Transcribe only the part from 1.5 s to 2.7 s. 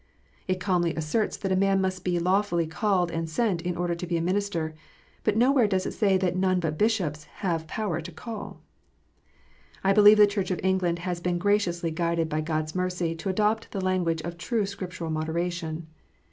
a man must be lawfully